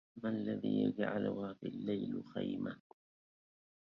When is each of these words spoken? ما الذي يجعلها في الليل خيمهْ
ما 0.23 0.29
الذي 0.29 0.81
يجعلها 0.83 1.53
في 1.53 1.67
الليل 1.67 2.23
خيمهْ 2.33 2.79